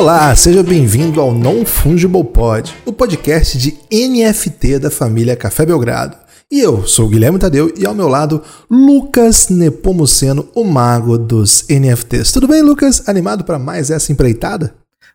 [0.00, 6.16] Olá, seja bem-vindo ao Non Fungible Pod, o podcast de NFT da família Café Belgrado.
[6.50, 11.66] E eu sou o Guilherme Tadeu e ao meu lado, Lucas Nepomuceno, o mago dos
[11.68, 12.32] NFTs.
[12.32, 13.06] Tudo bem, Lucas?
[13.06, 14.72] Animado para mais essa empreitada?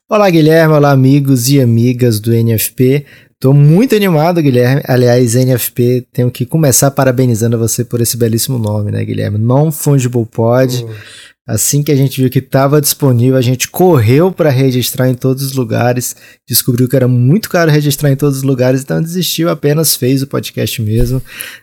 [0.07, 0.75] Olá, Guilherme.
[0.75, 3.07] Olá, amigos e amigas do NFP.
[3.39, 4.83] Tô muito animado, Guilherme.
[4.87, 9.39] Aliás, NFP, tenho que começar parabenizando você por esse belíssimo nome, né, Guilherme?
[9.39, 10.85] Non Fungible Pod.
[11.47, 15.43] Assim que a gente viu que estava disponível, a gente correu para registrar em todos
[15.43, 16.15] os lugares,
[16.47, 20.27] descobriu que era muito caro registrar em todos os lugares, então desistiu, apenas fez o
[20.27, 21.21] podcast mesmo.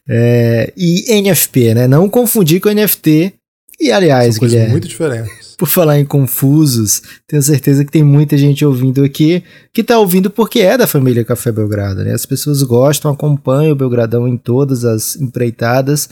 [0.08, 1.88] É, e NFP, né?
[1.88, 3.34] Não confundir com NFT.
[3.80, 4.70] E aliás, São Guilherme.
[4.70, 5.56] muito diferentes.
[5.58, 10.30] Por falar em confusos, tenho certeza que tem muita gente ouvindo aqui que está ouvindo
[10.30, 12.12] porque é da família Café Belgrado, né?
[12.12, 16.08] As pessoas gostam, acompanham o Belgradão em todas as empreitadas.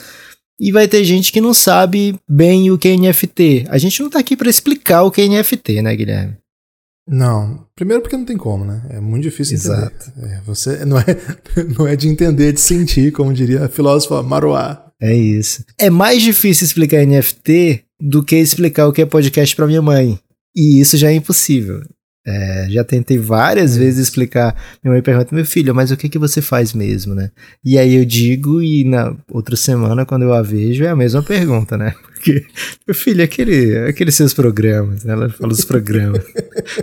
[0.61, 3.64] E vai ter gente que não sabe bem o que é NFT.
[3.70, 6.36] A gente não tá aqui para explicar o que é NFT, né, Guilherme?
[7.08, 8.83] Não, primeiro porque não tem como, né?
[8.91, 10.12] É muito difícil Exato.
[10.16, 10.34] entender.
[10.34, 11.05] É, você não é,
[11.77, 14.86] não é de entender, de sentir, como diria a filósofa Maruá.
[15.00, 15.64] É isso.
[15.78, 20.20] É mais difícil explicar NFT do que explicar o que é podcast para minha mãe.
[20.55, 21.83] E isso já é impossível.
[22.30, 24.56] É, já tentei várias vezes explicar.
[24.82, 27.30] Minha mãe pergunta, meu filho, mas o que, que você faz mesmo, né?
[27.64, 31.22] E aí eu digo, e na outra semana, quando eu a vejo, é a mesma
[31.22, 31.94] pergunta, né?
[32.14, 32.44] Porque,
[32.86, 35.14] meu filho, aquele, aqueles seus programas, né?
[35.14, 36.22] Ela fala os programas.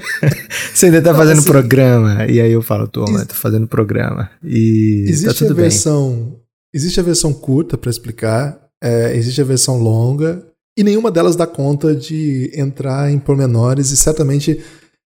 [0.74, 2.26] você ainda tá Não, fazendo assim, programa?
[2.26, 4.30] E aí eu falo, tô, mas tô fazendo programa.
[4.44, 6.36] E tá Existe tudo a versão.
[6.74, 10.44] Existe a versão curta para explicar, é, existe a versão longa,
[10.78, 14.60] e nenhuma delas dá conta de entrar em pormenores, e certamente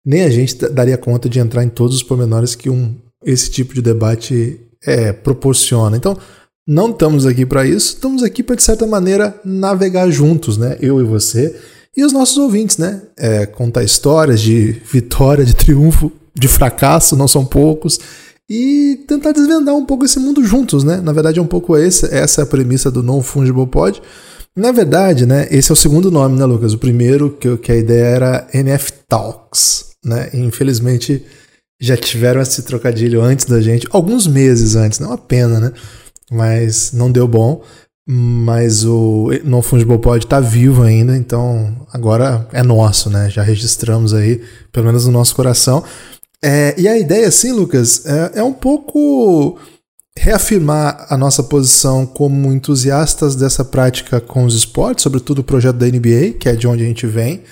[0.04, 3.74] nem a gente daria conta de entrar em todos os pormenores que um, esse tipo
[3.74, 5.96] de debate é, proporciona.
[5.96, 6.16] Então,
[6.66, 10.76] não estamos aqui para isso, estamos aqui para, de certa maneira, navegar juntos, né?
[10.80, 11.54] Eu e você,
[11.96, 13.02] e os nossos ouvintes, né?
[13.18, 17.98] É, contar histórias de vitória, de triunfo, de fracasso, não são poucos,
[18.48, 21.00] e tentar desvendar um pouco esse mundo juntos, né?
[21.00, 24.00] Na verdade, é um pouco esse, essa é a premissa do Non Fungible Pod.
[24.56, 26.72] Na verdade, né, esse é o segundo nome, né, Lucas?
[26.72, 30.30] O primeiro, que, que a ideia era NF Talks, né?
[30.34, 31.24] Infelizmente,
[31.80, 35.72] já tiveram esse trocadilho antes da gente, alguns meses antes, não é uma pena, né?
[36.30, 37.62] Mas não deu bom.
[38.12, 43.30] Mas o Non Fungible Pod tá vivo ainda, então agora é nosso, né?
[43.30, 45.84] Já registramos aí, pelo menos no nosso coração.
[46.42, 49.58] É, e a ideia, assim, Lucas, é, é um pouco
[50.16, 55.86] reafirmar a nossa posição como entusiastas dessa prática com os esportes, sobretudo o projeto da
[55.86, 57.42] NBA, que é de onde a gente vem.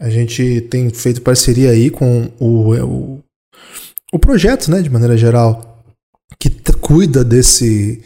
[0.00, 3.20] A gente tem feito parceria aí com o, o,
[4.12, 5.84] o projeto, né, de maneira geral,
[6.38, 6.48] que
[6.80, 8.02] cuida desse,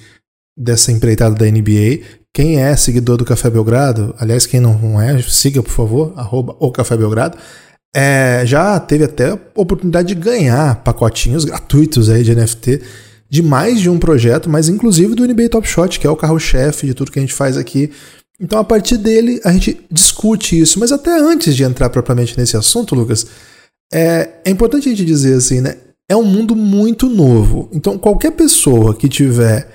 [0.59, 2.05] dessa empreitada da NBA.
[2.35, 6.73] Quem é seguidor do Café Belgrado, aliás, quem não é, siga, por favor, arroba o
[6.73, 7.39] Café Belgrado.
[7.95, 12.83] É, já teve até a oportunidade de ganhar pacotinhos gratuitos aí de NFT
[13.31, 16.87] de mais de um projeto, mas inclusive do NBA Top Shot, que é o carro-chefe
[16.87, 17.91] de tudo que a gente faz aqui.
[18.41, 20.79] Então, a partir dele, a gente discute isso.
[20.79, 23.27] Mas até antes de entrar propriamente nesse assunto, Lucas,
[23.93, 25.77] é, é importante a gente dizer assim, né?
[26.09, 27.69] É um mundo muito novo.
[27.73, 29.69] Então, qualquer pessoa que tiver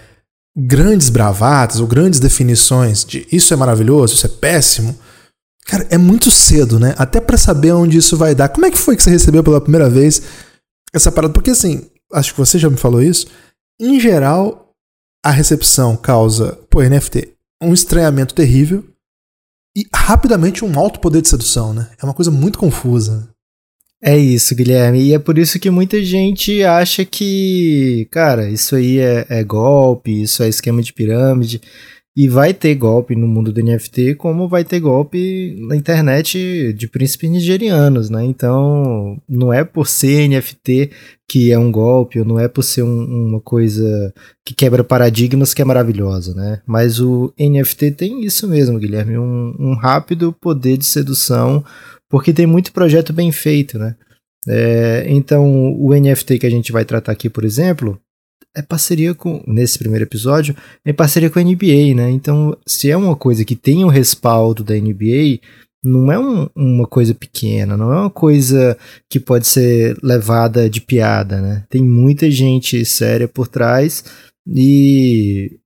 [0.58, 4.98] grandes bravatas ou grandes definições de isso é maravilhoso, isso é péssimo,
[5.66, 6.94] cara, é muito cedo, né?
[6.98, 8.50] Até para saber onde isso vai dar.
[8.50, 10.22] Como é que foi que você recebeu pela primeira vez
[10.94, 11.34] essa parada?
[11.34, 13.28] Porque assim, acho que você já me falou isso.
[13.80, 14.74] Em geral,
[15.24, 18.84] a recepção causa, pô, NFT, um estranhamento terrível
[19.76, 21.90] e rapidamente um alto poder de sedução, né?
[22.02, 23.30] É uma coisa muito confusa.
[24.02, 25.02] É isso, Guilherme.
[25.02, 30.22] E é por isso que muita gente acha que, cara, isso aí é, é golpe,
[30.22, 31.62] isso é esquema de pirâmide.
[32.20, 36.86] E vai ter golpe no mundo do NFT, como vai ter golpe na internet de
[36.86, 38.26] príncipes nigerianos, né?
[38.26, 40.92] Então, não é por ser NFT
[41.30, 44.14] que é um golpe, ou não é por ser um, uma coisa
[44.46, 46.62] que quebra paradigmas que é maravilhosa, né?
[46.68, 51.64] Mas o NFT tem isso mesmo, Guilherme, um, um rápido poder de sedução,
[52.10, 53.96] porque tem muito projeto bem feito, né?
[54.46, 57.98] É, então, o NFT que a gente vai tratar aqui, por exemplo,
[58.60, 62.10] é parceria com, nesse primeiro episódio, é parceria com a NBA, né?
[62.12, 65.40] Então, se é uma coisa que tem o respaldo da NBA,
[65.84, 68.78] não é um, uma coisa pequena, não é uma coisa
[69.10, 71.64] que pode ser levada de piada, né?
[71.70, 74.04] Tem muita gente séria por trás
[74.46, 75.58] e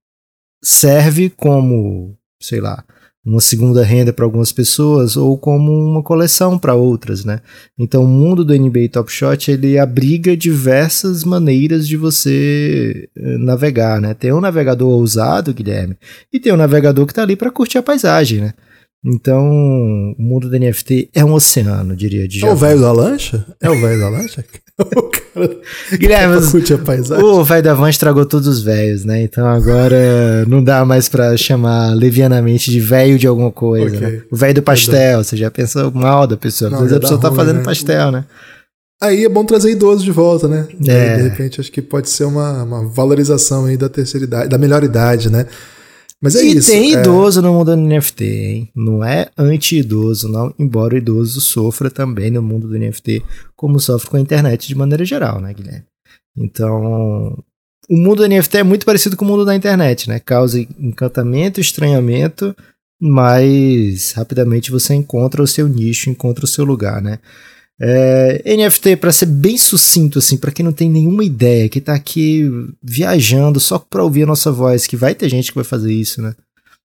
[0.64, 2.86] serve como, sei lá,
[3.26, 7.40] uma segunda renda para algumas pessoas ou como uma coleção para outras, né?
[7.80, 13.08] Então o mundo do NBA Top Shot ele abriga diversas maneiras de você
[13.40, 14.14] navegar, né?
[14.14, 15.96] Tem um navegador ousado, Guilherme,
[16.34, 18.54] e tem um navegador que está ali para curtir a paisagem, né?
[19.06, 19.46] Então,
[20.18, 22.28] o mundo do NFT é um oceano, diria.
[22.28, 23.46] De é o velho da lancha?
[23.62, 24.46] É o velho da lancha?
[24.80, 25.24] o cara
[25.92, 26.36] Guilherme,
[27.22, 29.22] o velho da van estragou todos os velhos, né?
[29.22, 34.08] Então agora não dá mais pra chamar levianamente de velho de alguma coisa, okay.
[34.08, 34.22] né?
[34.32, 36.70] O velho do pastel, você já pensou mal da pessoa.
[36.70, 37.64] Não, a pessoa tá ruim, fazendo né?
[37.64, 38.26] pastel, né?
[39.02, 40.68] Aí é bom trazer idoso de volta, né?
[40.88, 41.18] É.
[41.18, 44.84] De repente, acho que pode ser uma, uma valorização aí da terceira idade, da melhor
[44.84, 45.46] idade, né?
[46.24, 46.70] Mas é e isso.
[46.70, 47.00] E tem é...
[47.02, 48.70] idoso no mundo do NFT, hein?
[48.74, 53.22] Não é anti-idoso, não, embora o idoso sofra também no mundo do NFT,
[53.58, 55.84] como sofre com a internet de maneira geral, né, Guilherme?
[56.38, 57.38] Então,
[57.90, 60.18] o mundo do NFT é muito parecido com o mundo da internet, né?
[60.18, 62.56] Causa encantamento, estranhamento,
[63.02, 67.20] mas rapidamente você encontra o seu nicho, encontra o seu lugar, né?
[67.86, 71.94] É, NFT, para ser bem sucinto, assim, para quem não tem nenhuma ideia, que tá
[71.94, 72.50] aqui
[72.82, 76.22] viajando só para ouvir a nossa voz, que vai ter gente que vai fazer isso,
[76.22, 76.34] né?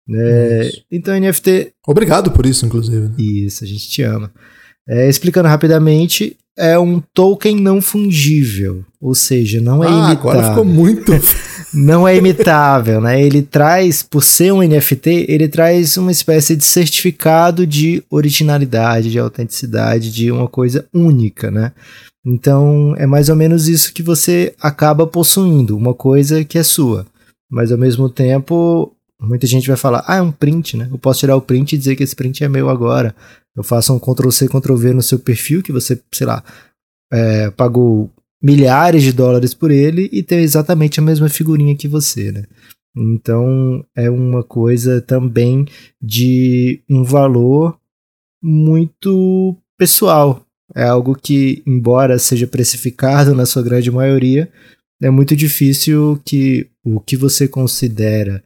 [0.10, 1.74] É, então, NFT.
[1.86, 3.10] Obrigado por isso, inclusive.
[3.10, 3.16] Né?
[3.18, 4.32] Isso, a gente te ama.
[4.88, 10.32] É, explicando rapidamente, é um token não fungível, ou seja, não é ah, imitável.
[10.32, 11.12] agora ficou muito.
[11.72, 13.22] não é imitável, né?
[13.22, 19.20] Ele traz, por ser um NFT, ele traz uma espécie de certificado de originalidade, de
[19.20, 21.72] autenticidade, de uma coisa única, né?
[22.26, 27.06] Então, é mais ou menos isso que você acaba possuindo, uma coisa que é sua.
[27.48, 28.92] Mas ao mesmo tempo,
[29.22, 30.88] muita gente vai falar: "Ah, é um print, né?
[30.92, 33.16] Eu posso tirar o print e dizer que esse print é meu agora".
[33.56, 36.44] Eu faço um Ctrl C, Ctrl V no seu perfil, que você, sei lá,
[37.14, 38.10] é, pagou
[38.46, 42.44] milhares de dólares por ele e tem exatamente a mesma figurinha que você, né?
[42.96, 45.66] Então é uma coisa também
[46.00, 47.76] de um valor
[48.44, 50.46] muito pessoal.
[50.76, 54.48] É algo que, embora seja precificado na sua grande maioria,
[55.02, 58.44] é muito difícil que o que você considera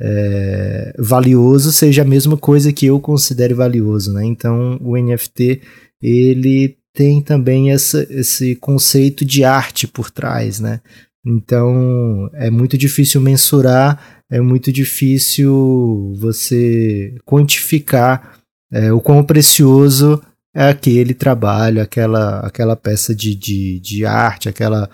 [0.00, 4.24] é, valioso seja a mesma coisa que eu considere valioso, né?
[4.24, 5.60] Então o NFT
[6.00, 10.80] ele tem também essa, esse conceito de arte por trás, né?
[11.24, 18.38] Então é muito difícil mensurar, é muito difícil você quantificar
[18.72, 20.20] é, o quão precioso
[20.54, 24.90] é aquele trabalho, aquela, aquela peça de, de, de arte, aquela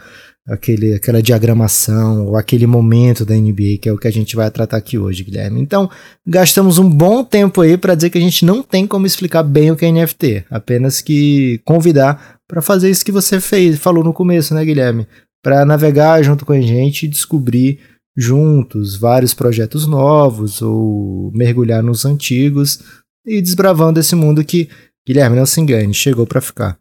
[0.49, 4.51] aquele, aquela diagramação ou aquele momento da NBA, que é o que a gente vai
[4.51, 5.61] tratar aqui hoje, Guilherme.
[5.61, 5.91] Então,
[6.27, 9.71] gastamos um bom tempo aí para dizer que a gente não tem como explicar bem
[9.71, 14.15] o que é NFT, apenas que convidar para fazer isso que você fez, falou no
[14.15, 15.07] começo, né, Guilherme?
[15.43, 17.79] Para navegar junto com a gente e descobrir
[18.17, 22.81] juntos vários projetos novos ou mergulhar nos antigos
[23.25, 24.69] e desbravando esse mundo que,
[25.07, 26.79] Guilherme, não se engane, chegou para ficar.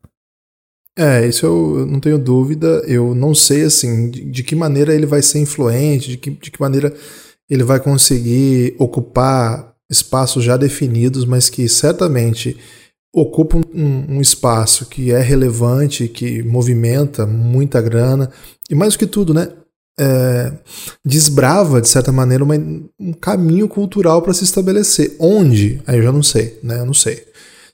[0.98, 2.84] É, isso eu não tenho dúvida.
[2.88, 6.50] Eu não sei assim de, de que maneira ele vai ser influente, de que, de
[6.50, 6.92] que maneira
[7.48, 12.58] ele vai conseguir ocupar espaços já definidos, mas que certamente
[13.14, 18.30] ocupam um, um, espaço que é relevante, que movimenta muita grana
[18.70, 19.50] e mais do que tudo, né?
[20.00, 20.52] É,
[21.04, 22.56] desbrava de certa maneira uma,
[23.00, 25.16] um caminho cultural para se estabelecer.
[25.20, 25.82] Onde?
[25.88, 26.80] Aí eu já não sei, né?
[26.80, 27.24] Eu não sei.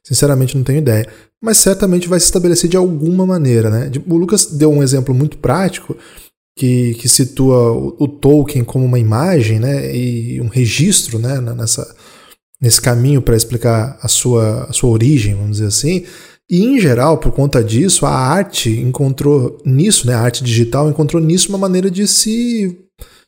[0.04, 1.08] Sinceramente, não tenho ideia
[1.44, 3.70] mas certamente vai se estabelecer de alguma maneira.
[3.70, 3.92] Né?
[4.08, 5.94] O Lucas deu um exemplo muito prático
[6.58, 9.94] que, que situa o, o Tolkien como uma imagem né?
[9.94, 11.42] e um registro né?
[11.42, 11.94] nessa,
[12.62, 16.06] nesse caminho para explicar a sua, a sua origem, vamos dizer assim.
[16.50, 21.22] E, em geral, por conta disso, a arte encontrou nisso, né, a arte digital encontrou
[21.22, 22.78] nisso uma maneira de se,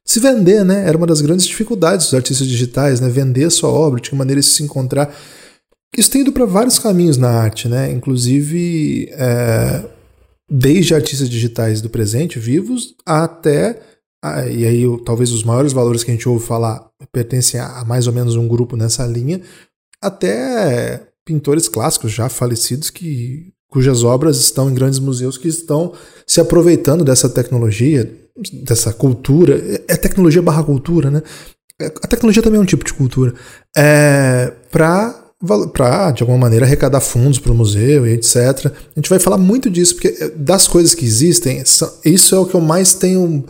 [0.06, 0.64] se vender.
[0.64, 0.88] Né?
[0.88, 3.10] Era uma das grandes dificuldades dos artistas digitais, né?
[3.10, 5.14] vender a sua obra, tinha maneira de se encontrar
[5.98, 7.92] isso tem ido para vários caminhos na arte, né?
[7.92, 9.84] Inclusive, é,
[10.50, 13.80] desde artistas digitais do presente, vivos, até.
[14.52, 18.14] E aí, talvez os maiores valores que a gente ouve falar pertencem a mais ou
[18.14, 19.40] menos um grupo nessa linha,
[20.02, 25.94] até pintores clássicos já falecidos que cujas obras estão em grandes museus que estão
[26.26, 28.12] se aproveitando dessa tecnologia,
[28.64, 29.62] dessa cultura.
[29.88, 31.22] É tecnologia barra cultura, né?
[31.80, 33.34] A tecnologia também é um tipo de cultura.
[33.76, 35.25] É, para
[35.72, 38.36] para, de alguma maneira, arrecadar fundos para o museu e etc.
[38.68, 41.64] A gente vai falar muito disso, porque eh, das coisas que existem,
[42.04, 43.44] isso é o que eu mais tenho.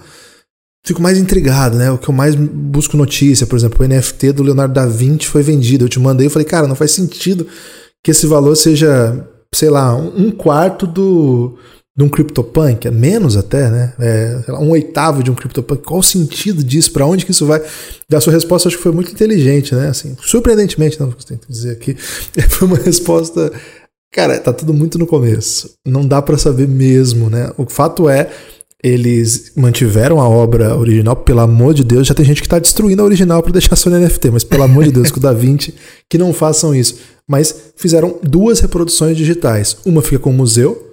[0.86, 1.90] Fico mais intrigado, né?
[1.92, 5.42] O que eu mais busco notícia, por exemplo, o NFT do Leonardo da Vinci foi
[5.42, 5.86] vendido.
[5.86, 7.48] Eu te mandei e falei, cara, não faz sentido
[8.04, 11.58] que esse valor seja, sei lá, um quarto do,
[11.98, 13.94] de um CryptoPunk, menos até, né?
[13.98, 15.82] É, lá, um oitavo de um CryptoPunk.
[15.84, 16.92] Qual o sentido disso?
[16.92, 17.62] Para onde que isso vai?
[18.10, 19.88] Da sua resposta, acho que foi muito inteligente, né?
[19.88, 21.96] Assim, surpreendentemente, não, que dizer aqui,
[22.50, 23.52] foi uma resposta.
[24.12, 25.72] Cara, tá tudo muito no começo.
[25.86, 27.52] Não dá para saber mesmo, né?
[27.58, 28.30] O fato é,
[28.84, 33.02] eles mantiveram a obra original, pelo amor de Deus, já tem gente que está destruindo
[33.02, 35.32] a original para deixar só no NFT, mas pelo amor de Deus, com o Da
[35.32, 35.74] Vinci,
[36.10, 36.98] que não façam isso.
[37.28, 39.78] Mas fizeram duas reproduções digitais.
[39.86, 40.85] Uma fica com o museu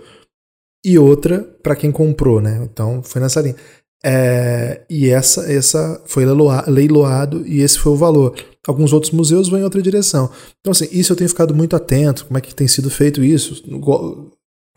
[0.85, 2.61] e outra para quem comprou, né?
[2.63, 3.57] Então foi nessa linha.
[4.05, 6.25] É, e essa, essa foi
[6.67, 8.35] leiloado e esse foi o valor.
[8.67, 10.31] Alguns outros museus vão em outra direção.
[10.61, 13.63] Então, assim, isso eu tenho ficado muito atento, como é que tem sido feito isso.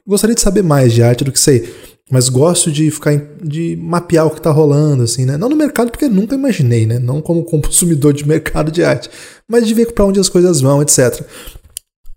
[0.08, 1.74] Gostaria de saber mais de arte do que sei,
[2.12, 5.38] mas gosto de ficar de mapear o que está rolando, assim, né?
[5.38, 7.00] Não no mercado, porque nunca imaginei, né?
[7.00, 9.10] Não como consumidor de mercado de arte,
[9.50, 11.24] mas de ver para onde as coisas vão, etc.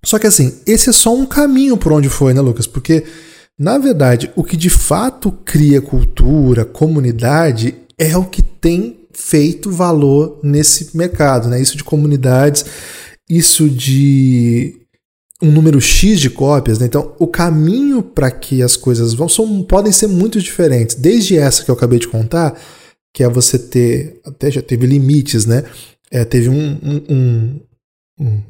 [0.05, 2.67] Só que assim, esse é só um caminho por onde foi, né, Lucas?
[2.67, 3.05] Porque
[3.59, 10.39] na verdade, o que de fato cria cultura, comunidade, é o que tem feito valor
[10.45, 11.61] nesse mercado, né?
[11.61, 12.65] Isso de comunidades,
[13.29, 14.77] isso de
[15.43, 16.87] um número X de cópias, né?
[16.87, 20.95] Então, o caminho para que as coisas vão são, podem ser muito diferentes.
[20.95, 22.57] Desde essa que eu acabei de contar,
[23.13, 25.65] que é você ter, até já teve limites, né?
[26.13, 27.61] É, teve um, um, um,
[28.21, 28.43] um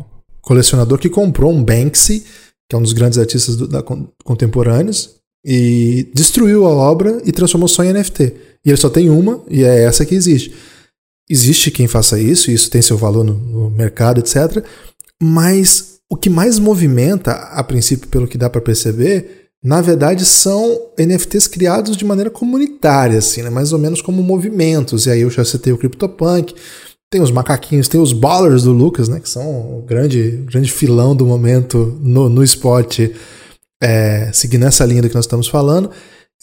[0.43, 2.25] colecionador que comprou um Banksy
[2.69, 3.83] que é um dos grandes artistas do, da,
[4.25, 8.35] contemporâneos, e destruiu a obra e transformou só em NFT.
[8.65, 10.55] E ele só tem uma, e é essa que existe.
[11.31, 14.65] Existe quem faça isso, e isso tem seu valor no, no mercado, etc.
[15.23, 20.91] Mas o que mais movimenta, a princípio, pelo que dá para perceber, na verdade são
[20.99, 23.51] NFTs criados de maneira comunitária, assim, né?
[23.51, 25.07] mais ou menos como movimentos.
[25.07, 26.55] E aí eu já citei o CryptoPunk,
[27.11, 29.19] tem os macaquinhos, tem os ballers do Lucas, né?
[29.21, 33.15] Que são o grande, grande filão do momento no, no esporte,
[33.83, 35.91] é, seguindo essa linha do que nós estamos falando.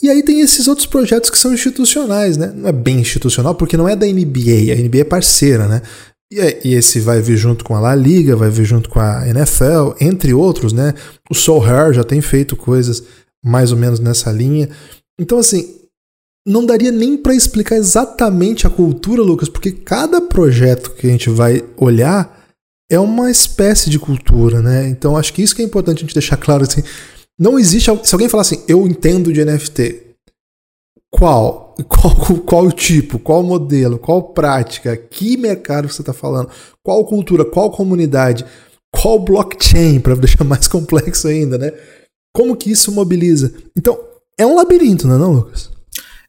[0.02, 2.52] E aí tem esses outros projetos que são institucionais, né?
[2.54, 5.82] Não é bem institucional, porque não é da NBA, a NBA é parceira, né?
[6.32, 9.28] E, e esse vai vir junto com a La Liga, vai vir junto com a
[9.28, 10.94] NFL, entre outros, né?
[11.30, 13.04] O Soul Hair já tem feito coisas
[13.44, 14.70] mais ou menos nessa linha.
[15.20, 15.85] Então, assim,
[16.46, 21.30] não daria nem para explicar exatamente a cultura, Lucas, porque cada projeto que a gente
[21.30, 22.46] vai olhar
[22.90, 24.88] é uma espécie de cultura, né?
[24.88, 26.84] Então acho que isso que é importante a gente deixar claro assim.
[27.38, 27.90] Não existe.
[28.04, 30.04] Se alguém falar assim, eu entendo de NFT,
[31.12, 31.66] qual?
[31.90, 33.20] Qual, qual tipo?
[33.20, 34.00] Qual modelo?
[34.00, 34.96] Qual prática?
[34.96, 36.50] Que mercado você está falando?
[36.82, 37.44] Qual cultura?
[37.44, 38.46] Qual comunidade?
[38.94, 40.00] Qual blockchain?
[40.00, 41.74] Para deixar mais complexo ainda, né?
[42.34, 43.54] Como que isso mobiliza?
[43.78, 44.00] Então,
[44.38, 45.70] é um labirinto, não é, não, Lucas?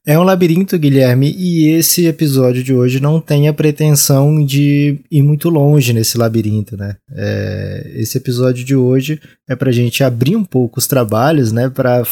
[0.09, 5.21] É um labirinto, Guilherme, e esse episódio de hoje não tem a pretensão de ir
[5.21, 6.95] muito longe nesse labirinto, né?
[7.11, 11.69] É, esse episódio de hoje é para a gente abrir um pouco os trabalhos, né?
[11.69, 12.05] Para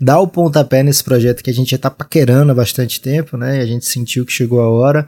[0.00, 3.58] dar o pontapé nesse projeto que a gente já está paquerando há bastante tempo, né?
[3.58, 5.06] E a gente sentiu que chegou a hora.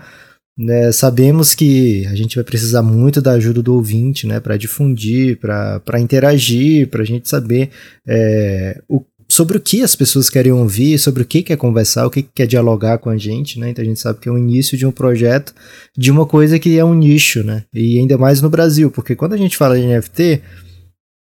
[0.55, 0.93] Né?
[0.93, 4.39] Sabemos que a gente vai precisar muito da ajuda do ouvinte, né?
[4.39, 7.71] Para difundir, para interagir, para a gente saber
[8.07, 12.11] é, o sobre o que as pessoas querem ouvir, sobre o que quer conversar, o
[12.11, 13.71] que quer dialogar com a gente, né?
[13.71, 15.55] Então a gente sabe que é o início de um projeto,
[15.97, 17.65] de uma coisa que é um nicho, né?
[17.75, 20.43] E ainda mais no Brasil, porque quando a gente fala de NFT,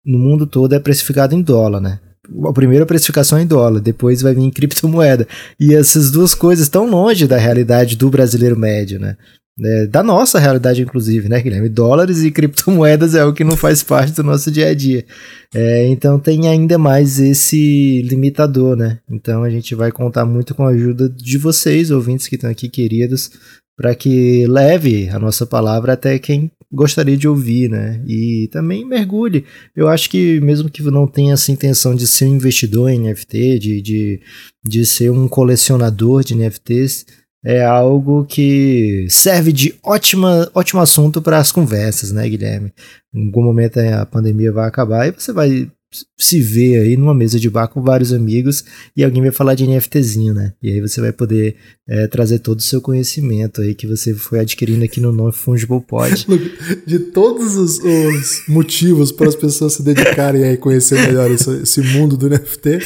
[0.05, 1.99] no mundo todo é precificado em dólar, né?
[2.45, 5.27] A primeira precificação é em dólar, depois vai vir em criptomoeda.
[5.59, 9.17] E essas duas coisas estão longe da realidade do brasileiro médio, né?
[9.59, 11.69] É, da nossa realidade, inclusive, né, Guilherme?
[11.69, 15.05] Dólares e criptomoedas é o que não faz parte do nosso dia a dia.
[15.53, 18.99] É, então tem ainda mais esse limitador, né?
[19.09, 22.67] Então a gente vai contar muito com a ajuda de vocês, ouvintes que estão aqui,
[22.67, 23.29] queridos,
[23.77, 28.03] para que leve a nossa palavra até quem gostaria de ouvir, né?
[28.07, 29.45] E também mergulhe.
[29.75, 33.59] Eu acho que mesmo que não tenha essa intenção de ser um investidor em NFT,
[33.59, 34.21] de, de,
[34.65, 37.05] de ser um colecionador de NFTs,
[37.43, 42.73] é algo que serve de ótima, ótimo assunto para as conversas, né, Guilherme?
[43.13, 45.69] Em algum momento a pandemia vai acabar e você vai
[46.17, 48.63] se ver aí numa mesa de bar com vários amigos
[48.95, 50.53] e alguém vai falar de NFTzinho, né?
[50.61, 51.55] E aí você vai poder
[51.87, 55.81] é, trazer todo o seu conhecimento aí que você foi adquirindo aqui no Non Fungible
[55.81, 56.25] Pod.
[56.87, 61.81] De todos os, os motivos para as pessoas se dedicarem a conhecer melhor esse, esse,
[61.81, 62.79] mundo do NFT,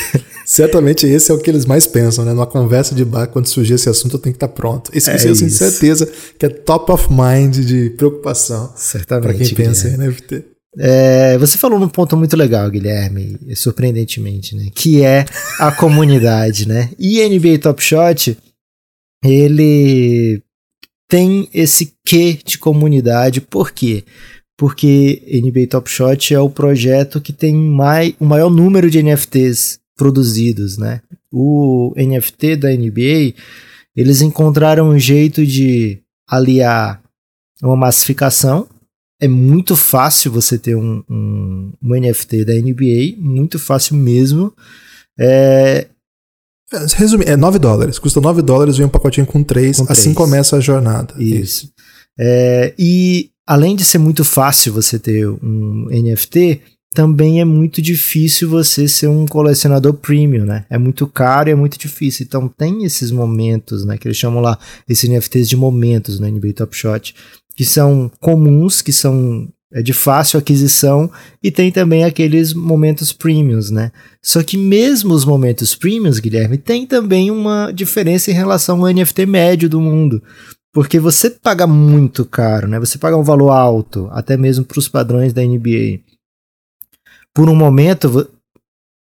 [0.45, 2.33] certamente esse é o que eles mais pensam, né?
[2.33, 4.91] Numa conversa de bar, quando surgir esse assunto, eu tenho que estar pronto.
[4.93, 8.73] Esse, é eu tenho certeza que é top of mind de preocupação
[9.07, 10.56] para quem pensa em NFT.
[10.79, 14.69] É, você falou num ponto muito legal, Guilherme, surpreendentemente, né?
[14.74, 15.25] Que é
[15.60, 16.91] a comunidade, né?
[17.00, 18.38] E NBA Top Shot,
[19.24, 20.41] ele
[21.10, 24.03] tem esse quê de comunidade, por quê?
[24.55, 29.79] Porque NBA Top Shot é o projeto que tem mai, o maior número de NFTs
[29.96, 31.01] produzidos, né?
[31.31, 33.34] O NFT da NBA,
[33.96, 37.01] eles encontraram um jeito de aliar
[37.63, 38.67] uma massificação
[39.19, 44.53] é muito fácil você ter um, um, um NFT da NBA, muito fácil mesmo.
[45.19, 45.88] É,
[46.71, 47.97] É, Resumir, é 9 dólares.
[47.97, 49.77] Custa 9 dólares, vem um pacotinho com 3.
[49.77, 50.15] Com assim três.
[50.17, 51.13] começa a jornada.
[51.17, 51.71] Isso.
[52.19, 56.62] É, e além de ser muito fácil você ter um NFT,
[56.93, 60.65] também é muito difícil você ser um colecionador premium, né?
[60.69, 62.25] É muito caro e é muito difícil.
[62.25, 63.97] Então tem esses momentos, né?
[63.97, 64.57] Que eles chamam lá,
[64.89, 67.15] esses NFTs de momentos no NBA Top Shot,
[67.57, 71.11] que são comuns, que são é de fácil aquisição
[71.43, 73.91] e tem também aqueles momentos premiums, né?
[74.23, 79.25] Só que mesmo os momentos premiums, Guilherme, tem também uma diferença em relação ao NFT
[79.25, 80.23] médio do mundo.
[80.71, 82.79] Porque você paga muito caro, né?
[82.79, 85.99] Você paga um valor alto, até mesmo para os padrões da NBA.
[87.33, 88.29] Por um momento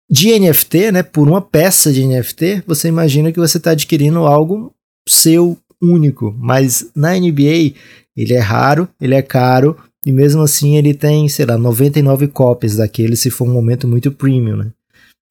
[0.08, 1.02] de NFT, né?
[1.02, 4.72] Por uma peça de NFT, você imagina que você está adquirindo algo
[5.06, 6.34] seu único.
[6.38, 7.74] Mas na NBA
[8.16, 12.76] ele é raro, ele é caro e mesmo assim ele tem, sei lá, 99 cópias
[12.76, 14.70] daquele se for um momento muito premium, né?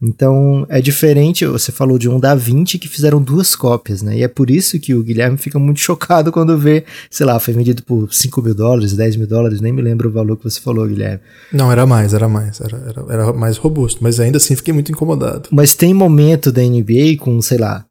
[0.04, 4.18] Então é diferente, você falou de um da 20 que fizeram duas cópias, né?
[4.18, 7.54] E é por isso que o Guilherme fica muito chocado quando vê, sei lá, foi
[7.54, 10.60] vendido por 5 mil dólares, 10 mil dólares, nem me lembro o valor que você
[10.60, 11.22] falou, Guilherme.
[11.51, 12.60] Não, era mais, era mais.
[12.60, 14.04] Era, era, era mais robusto.
[14.04, 15.48] Mas ainda assim fiquei muito incomodado.
[15.51, 17.86] Mas tem momento da NBA com, sei lá,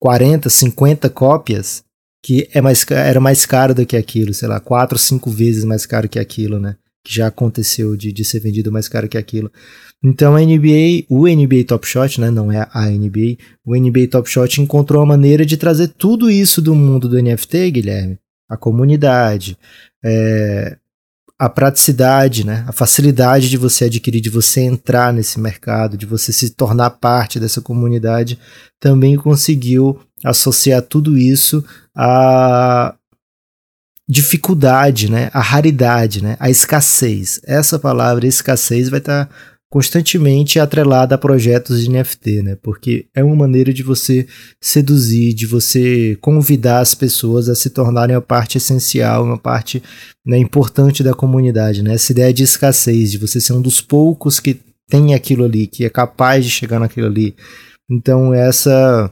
[0.00, 1.84] 40, 50 cópias
[2.22, 5.84] que é mais, era mais caro do que aquilo, sei lá, 4, 5 vezes mais
[5.84, 6.76] caro que aquilo, né?
[7.04, 9.50] Que já aconteceu de, de ser vendido mais caro que aquilo.
[10.04, 12.30] Então a NBA, o NBA Top Shot, né?
[12.30, 16.62] Não é a NBA, o NBA Top Shot encontrou uma maneira de trazer tudo isso
[16.62, 18.18] do mundo do NFT, Guilherme.
[18.48, 19.56] A comunidade,
[20.04, 20.76] é,
[21.36, 22.64] a praticidade, né?
[22.68, 27.40] A facilidade de você adquirir, de você entrar nesse mercado, de você se tornar parte
[27.40, 28.38] dessa comunidade,
[28.78, 31.64] também conseguiu associar tudo isso
[31.96, 32.94] à
[34.08, 35.30] dificuldade, né?
[35.32, 36.36] A raridade, né?
[36.38, 37.40] A escassez.
[37.44, 39.28] Essa palavra escassez vai estar
[39.72, 42.58] constantemente atrelada a projetos de NFT, né?
[42.62, 44.26] Porque é uma maneira de você
[44.60, 49.82] seduzir, de você convidar as pessoas a se tornarem uma parte essencial, uma parte
[50.26, 51.94] né, importante da comunidade, né?
[51.94, 55.86] Essa ideia de escassez, de você ser um dos poucos que tem aquilo ali, que
[55.86, 57.34] é capaz de chegar naquilo ali.
[57.90, 59.10] Então essa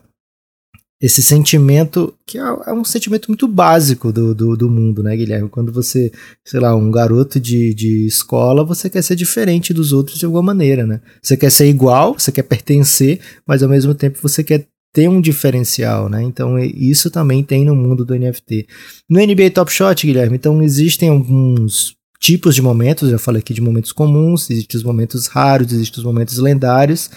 [1.01, 5.49] esse sentimento que é, é um sentimento muito básico do, do, do, mundo, né, Guilherme?
[5.49, 6.13] Quando você,
[6.45, 10.43] sei lá, um garoto de, de escola, você quer ser diferente dos outros de alguma
[10.43, 11.01] maneira, né?
[11.23, 15.21] Você quer ser igual, você quer pertencer, mas ao mesmo tempo você quer ter um
[15.21, 16.23] diferencial, né?
[16.23, 18.67] Então isso também tem no mundo do NFT.
[19.09, 23.63] No NBA Top Shot, Guilherme, então existem alguns tipos de momentos, já falei aqui de
[23.63, 27.11] momentos comuns, existem os momentos raros, existem os momentos lendários,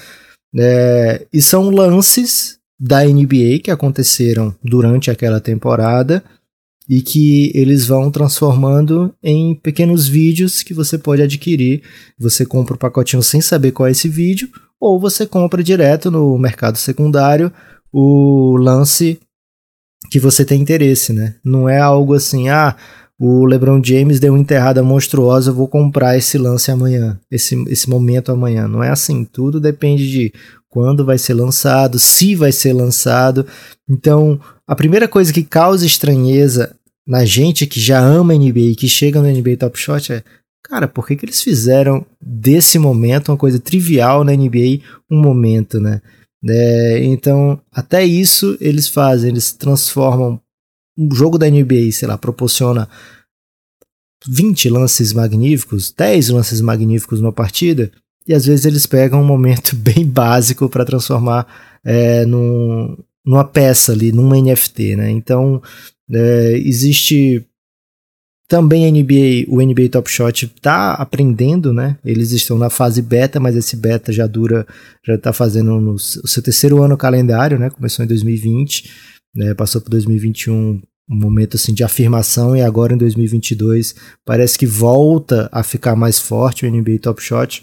[0.55, 6.23] é, e são lances da NBA que aconteceram durante aquela temporada
[6.89, 11.81] e que eles vão transformando em pequenos vídeos que você pode adquirir.
[12.19, 16.37] Você compra o pacotinho sem saber qual é esse vídeo, ou você compra direto no
[16.37, 17.51] mercado secundário
[17.91, 19.19] o lance
[20.11, 21.35] que você tem interesse, né?
[21.43, 22.75] Não é algo assim, ah,
[23.19, 27.89] o LeBron James deu uma enterrada monstruosa, eu vou comprar esse lance amanhã, esse, esse
[27.89, 28.67] momento amanhã.
[28.67, 30.33] Não é assim, tudo depende de
[30.73, 33.45] quando vai ser lançado, se vai ser lançado.
[33.87, 38.89] Então, a primeira coisa que causa estranheza na gente que já ama NBA e que
[38.89, 40.23] chega no NBA Top Shot é,
[40.63, 44.81] cara, por que, que eles fizeram desse momento uma coisa trivial na NBA
[45.11, 46.01] um momento, né?
[46.43, 50.41] É, então, até isso eles fazem, eles transformam
[50.97, 52.89] um jogo da NBA, sei lá, proporciona
[54.27, 57.91] 20 lances magníficos, 10 lances magníficos numa partida,
[58.27, 61.47] e às vezes eles pegam um momento bem básico para transformar
[61.83, 65.09] é, num, numa peça ali, num NFT, né?
[65.09, 65.61] Então,
[66.11, 67.45] é, existe
[68.47, 71.97] também NBA, o NBA Top Shot está aprendendo, né?
[72.05, 74.67] Eles estão na fase beta, mas esse beta já dura,
[75.05, 77.69] já está fazendo no, o seu terceiro ano calendário, né?
[77.69, 78.91] Começou em 2020,
[79.35, 79.53] né?
[79.53, 83.93] passou por 2021 um momento assim de afirmação e agora em 2022
[84.25, 87.61] parece que volta a ficar mais forte o NBA Top Shot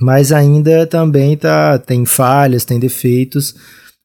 [0.00, 3.54] mas ainda também tá, tem falhas, tem defeitos.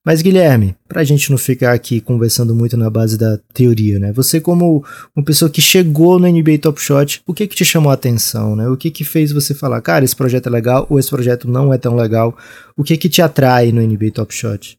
[0.03, 4.11] Mas Guilherme, para a gente não ficar aqui conversando muito na base da teoria, né?
[4.13, 4.83] Você como
[5.15, 8.55] uma pessoa que chegou no NBA Top Shot, o que que te chamou a atenção,
[8.55, 8.67] né?
[8.67, 11.71] O que que fez você falar, cara, esse projeto é legal ou esse projeto não
[11.71, 12.35] é tão legal?
[12.75, 14.75] O que que te atrai no NBA Top Shot?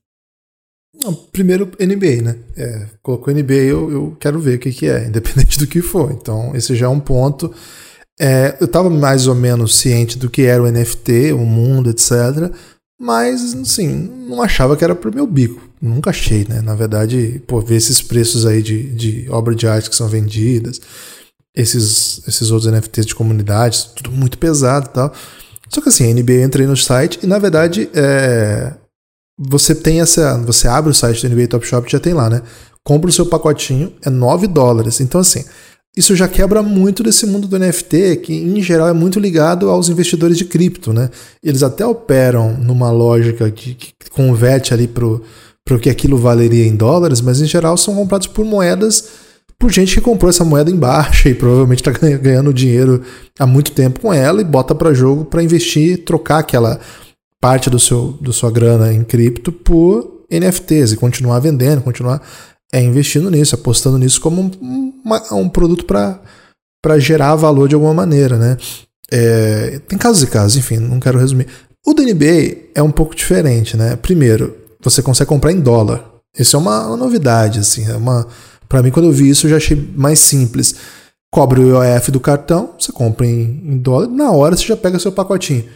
[1.01, 2.37] Não, primeiro NBA, né?
[2.57, 6.11] É, colocou NBA, eu, eu quero ver o que que é, independente do que for.
[6.11, 7.55] Então, esse já é um ponto.
[8.21, 12.53] É, eu estava mais ou menos ciente do que era o NFT, o mundo, etc.
[13.01, 13.89] Mas, assim,
[14.29, 15.61] não achava que era pro meu bico.
[15.81, 16.61] Nunca achei, né?
[16.61, 20.81] Na verdade, pô, ver esses preços aí de, de obra de arte que são vendidas,
[21.55, 25.13] esses, esses outros NFTs de comunidades, tudo muito pesado e tal.
[25.69, 28.75] Só que assim, a NBA eu entrei no site e, na verdade, é,
[29.39, 30.39] você tem essa.
[30.39, 32.43] Você abre o site do NBA Top Shop já tem lá, né?
[32.85, 35.01] Compra o seu pacotinho, é 9 dólares.
[35.01, 35.45] Então, assim,
[35.97, 39.89] isso já quebra muito desse mundo do NFT, que em geral é muito ligado aos
[39.89, 41.11] investidores de cripto, né?
[41.43, 45.23] Eles até operam numa lógica de, que converte ali pro,
[45.65, 49.95] pro que aquilo valeria em dólares, mas em geral são comprados por moedas por gente
[49.95, 53.03] que comprou essa moeda em baixa e provavelmente está ganhando dinheiro
[53.39, 56.81] há muito tempo com ela e bota para jogo para investir, trocar aquela
[57.41, 62.21] parte do seu do sua grana em cripto por NFTs e continuar vendendo, continuar
[62.73, 67.95] é, investindo nisso, apostando nisso como um, uma, um produto para gerar valor de alguma
[67.95, 68.57] maneira, né?
[69.11, 71.47] É, tem casos e casos, enfim, não quero resumir.
[71.87, 73.97] O do NBA é um pouco diferente, né?
[73.97, 76.11] Primeiro, você consegue comprar em dólar.
[76.39, 78.27] Isso é uma, uma novidade, assim, é uma
[78.73, 80.75] para mim, quando eu vi isso, eu já achei mais simples.
[81.31, 84.99] Cobre o IOF do cartão, você compra em, em dólar, na hora você já pega
[84.99, 85.67] seu pacotinho.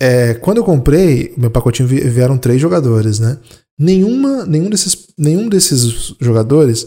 [0.00, 3.36] É, quando eu comprei, meu pacotinho vieram três jogadores, né?
[3.80, 6.80] Nenhuma, nenhum, desses, nenhum desses jogadores,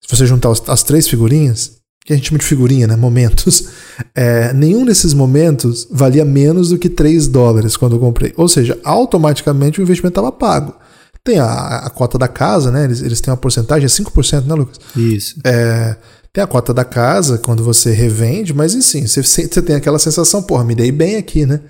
[0.00, 1.72] se você juntar as, as três figurinhas,
[2.06, 2.96] que a gente chama de figurinha, né?
[2.96, 3.68] Momentos.
[4.14, 8.32] É, nenhum desses momentos valia menos do que 3 dólares quando eu comprei.
[8.36, 10.74] Ou seja, automaticamente o investimento estava pago.
[11.22, 12.84] Tem a, a cota da casa, né?
[12.84, 14.80] Eles, eles têm uma porcentagem, é 5%, né, Lucas?
[14.96, 15.38] Isso.
[15.44, 15.96] É,
[16.32, 20.42] tem a cota da casa quando você revende, mas sim, você, você tem aquela sensação,
[20.42, 21.60] porra, me dei bem aqui, né?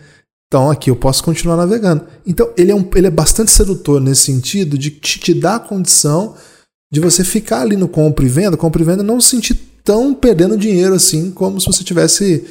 [0.53, 2.05] Então aqui eu posso continuar navegando.
[2.27, 5.61] Então ele é, um, ele é bastante sedutor nesse sentido de te, te dar a
[5.61, 6.35] condição
[6.93, 10.13] de você ficar ali no compra e venda, compra e venda, não se sentir tão
[10.13, 12.45] perdendo dinheiro assim como se você tivesse,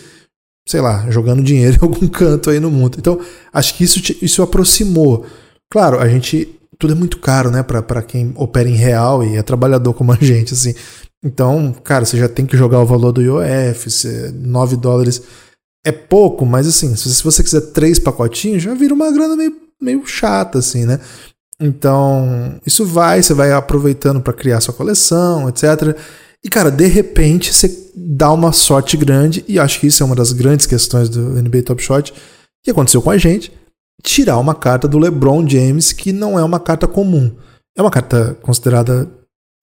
[0.68, 2.98] sei lá, jogando dinheiro em algum canto aí no mundo.
[2.98, 3.22] Então
[3.54, 5.24] acho que isso, te, isso aproximou.
[5.72, 9.44] Claro, a gente tudo é muito caro, né, para quem opera em real e é
[9.44, 10.74] trabalhador como a gente, assim.
[11.24, 13.88] Então, cara, você já tem que jogar o valor do IOF,
[14.34, 15.22] 9 dólares
[15.86, 20.06] é pouco, mas assim, se você quiser três pacotinhos, já vira uma grana meio, meio
[20.06, 21.00] chata, assim, né?
[21.60, 25.96] Então, isso vai, você vai aproveitando para criar sua coleção, etc.
[26.44, 30.16] E, cara, de repente você dá uma sorte grande, e acho que isso é uma
[30.16, 32.14] das grandes questões do NBA Top Shot,
[32.64, 33.52] que aconteceu com a gente,
[34.02, 37.32] tirar uma carta do LeBron James que não é uma carta comum.
[37.78, 39.10] É uma carta considerada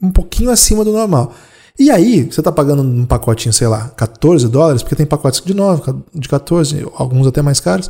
[0.00, 1.34] um pouquinho acima do normal.
[1.78, 5.54] E aí, você está pagando um pacotinho, sei lá, 14 dólares, porque tem pacotes de
[5.54, 7.88] 9, de 14, alguns até mais caros.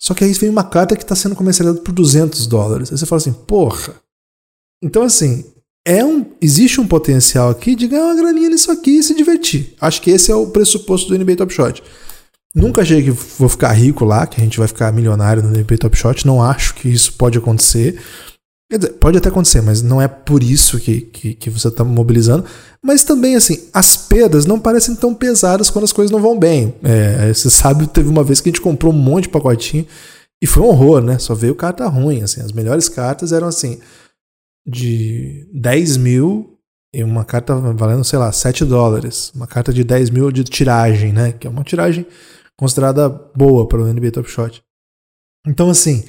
[0.00, 2.90] Só que aí vem uma carta que está sendo comercializada por 200 dólares.
[2.90, 3.94] Aí você fala assim, porra.
[4.82, 5.44] Então, assim,
[5.86, 9.74] é um, existe um potencial aqui de ganhar uma graninha nisso aqui e se divertir.
[9.80, 11.82] Acho que esse é o pressuposto do NBA Top Shot.
[12.54, 15.76] Nunca achei que vou ficar rico lá, que a gente vai ficar milionário no NBA
[15.78, 16.26] Top Shot.
[16.26, 18.00] Não acho que isso pode acontecer.
[18.78, 22.44] Dizer, pode até acontecer, mas não é por isso que, que, que você está mobilizando.
[22.82, 26.74] Mas também, assim, as perdas não parecem tão pesadas quando as coisas não vão bem.
[26.82, 29.86] É, você sabe, teve uma vez que a gente comprou um monte de pacotinho
[30.42, 31.18] e foi um horror, né?
[31.18, 32.22] Só veio carta ruim.
[32.22, 33.78] Assim, as melhores cartas eram assim,
[34.66, 36.58] de 10 mil
[36.94, 39.32] e uma carta valendo, sei lá, 7 dólares.
[39.34, 41.32] Uma carta de 10 mil de tiragem, né?
[41.32, 42.06] Que é uma tiragem
[42.56, 44.62] considerada boa para o NBA Top Shot.
[45.46, 46.04] Então, assim,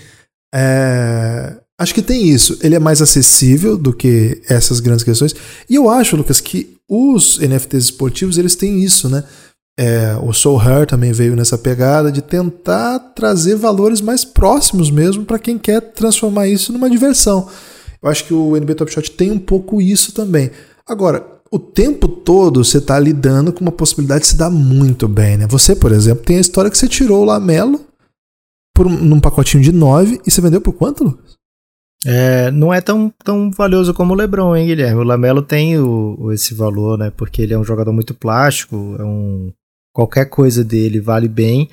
[0.53, 1.59] é...
[1.79, 2.57] acho que tem isso.
[2.61, 5.35] Ele é mais acessível do que essas grandes questões.
[5.69, 9.23] E eu acho, Lucas, que os NFTs esportivos eles têm isso, né?
[9.77, 15.25] É, o Soul Her também veio nessa pegada de tentar trazer valores mais próximos mesmo
[15.25, 17.49] para quem quer transformar isso numa diversão.
[18.01, 20.49] Eu acho que o NBA Top Shot tem um pouco isso também.
[20.87, 25.37] Agora, o tempo todo você está lidando com uma possibilidade de se dar muito bem,
[25.37, 25.47] né?
[25.47, 27.81] Você, por exemplo, tem a história que você tirou o Lamelo
[28.73, 31.35] por, num pacotinho de 9 e você vendeu por quanto, Lucas?
[32.05, 35.01] É, não é tão, tão valioso como o LeBron, hein, Guilherme?
[35.01, 37.11] O Lamelo tem o, esse valor, né?
[37.15, 39.51] Porque ele é um jogador muito plástico, é um
[39.93, 41.69] qualquer coisa dele vale bem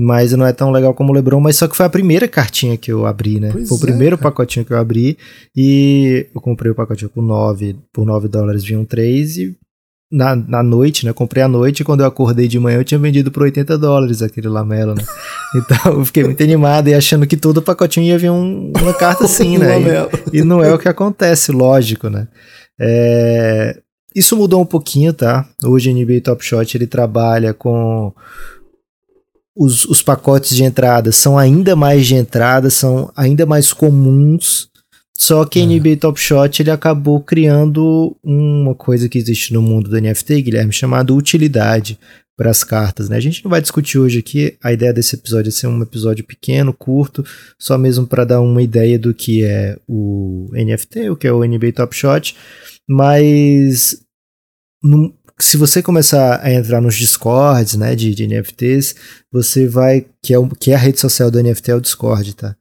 [0.00, 2.76] mas não é tão legal como o LeBron, mas só que foi a primeira cartinha
[2.76, 3.50] que eu abri, né?
[3.52, 5.18] Pois foi o primeiro é, pacotinho que eu abri
[5.54, 9.56] e eu comprei o pacotinho por 9, por 9 dólares vinham 3 e
[10.10, 11.12] na, na noite, né?
[11.12, 14.22] Comprei à noite e quando eu acordei de manhã eu tinha vendido por 80 dólares
[14.22, 15.04] aquele lamelo, né?
[15.54, 19.24] Então eu fiquei muito animado e achando que todo pacotinho ia vir um, uma carta
[19.26, 19.76] assim, né?
[20.32, 22.28] E, e, não é o que acontece, lógico, né?
[22.78, 23.78] É,
[24.14, 25.44] isso mudou um pouquinho, tá?
[25.64, 28.12] Hoje o NBA Top Shot ele trabalha com
[29.56, 34.69] os, os pacotes de entrada são ainda mais de entrada, são ainda mais comuns.
[35.20, 39.90] Só que a NBA Top Shot ele acabou criando uma coisa que existe no mundo
[39.90, 41.98] do NFT, Guilherme, chamada utilidade
[42.34, 43.10] para as cartas.
[43.10, 43.18] Né?
[43.18, 46.24] A gente não vai discutir hoje aqui, a ideia desse episódio é ser um episódio
[46.24, 47.22] pequeno, curto,
[47.58, 51.44] só mesmo para dar uma ideia do que é o NFT, o que é o
[51.44, 52.34] NBA Top Shot,
[52.88, 54.02] mas
[55.38, 58.94] se você começar a entrar nos Discords, né, de, de NFTs,
[59.30, 62.56] você vai, que é, que é a rede social do NFT, é o Discord, tá?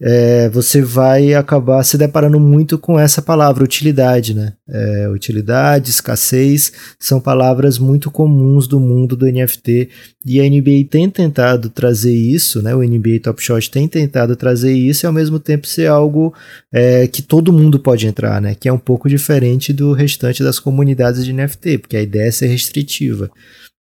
[0.00, 4.52] É, você vai acabar se deparando muito com essa palavra, utilidade, né?
[4.68, 9.88] É, utilidade, escassez, são palavras muito comuns do mundo do NFT
[10.24, 12.74] e a NBA tem tentado trazer isso, né?
[12.74, 16.32] O NBA Top Shot tem tentado trazer isso e ao mesmo tempo ser algo
[16.72, 18.54] é, que todo mundo pode entrar, né?
[18.54, 22.30] Que é um pouco diferente do restante das comunidades de NFT, porque a ideia é
[22.30, 23.30] ser restritiva.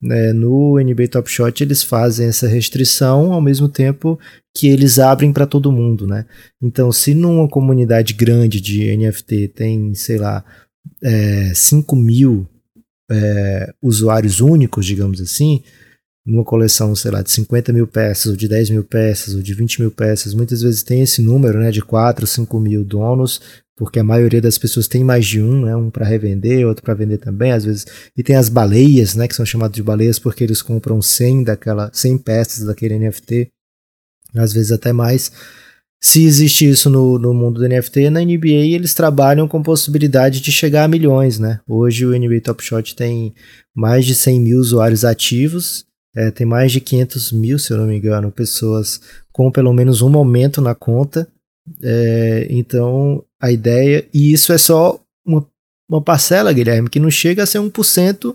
[0.04, 0.34] Né?
[0.34, 4.18] No NBA Top Shot eles fazem essa restrição ao mesmo tempo
[4.54, 6.26] que eles abrem para todo mundo, né?
[6.62, 10.44] Então, se numa comunidade grande de NFT tem, sei lá,
[11.02, 12.46] é, 5 mil
[13.10, 15.62] é, usuários únicos, digamos assim,
[16.26, 19.52] numa coleção, sei lá, de 50 mil peças, ou de 10 mil peças, ou de
[19.54, 23.40] 20 mil peças, muitas vezes tem esse número, né, de 4, 5 mil donos,
[23.76, 26.94] porque a maioria das pessoas tem mais de um, né, um para revender, outro para
[26.94, 30.44] vender também, às vezes, e tem as baleias, né, que são chamadas de baleias porque
[30.44, 33.52] eles compram 100 daquela 100 peças daquele NFT
[34.40, 35.30] às vezes até mais.
[36.00, 40.52] Se existe isso no, no mundo do NFT, na NBA eles trabalham com possibilidade de
[40.52, 41.60] chegar a milhões, né?
[41.66, 43.34] Hoje o NBA Top Shot tem
[43.74, 47.86] mais de 100 mil usuários ativos, é, tem mais de 500 mil, se eu não
[47.86, 49.00] me engano, pessoas
[49.32, 51.28] com pelo menos um momento na conta.
[51.82, 55.46] É, então a ideia, e isso é só uma,
[55.88, 58.34] uma parcela, Guilherme, que não chega a ser 1%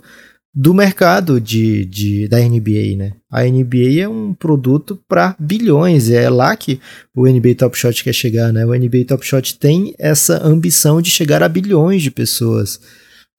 [0.53, 3.13] do mercado de, de, da NBA, né?
[3.31, 6.79] A NBA é um produto para bilhões, é lá que
[7.15, 8.65] o NBA Top Shot quer chegar, né?
[8.65, 12.79] O NBA Top Shot tem essa ambição de chegar a bilhões de pessoas.